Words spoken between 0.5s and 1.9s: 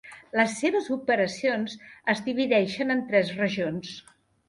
seves operacions